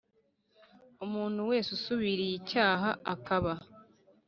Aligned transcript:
Umuntu 1.05 1.39
wese 1.49 1.69
usubiriye 1.77 2.33
icyaha 2.39 2.89
akaba 3.13 3.53